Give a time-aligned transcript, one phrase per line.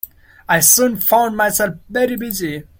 [0.49, 2.63] I soon found myself very busy.